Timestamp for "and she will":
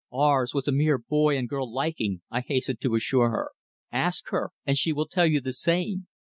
4.65-5.05